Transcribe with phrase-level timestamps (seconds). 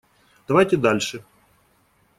[0.47, 1.23] Давайте дальше.